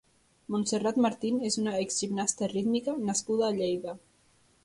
[0.53, 3.97] Montserrat Martín és una exgimnasta rítmica nascuda a Lleida.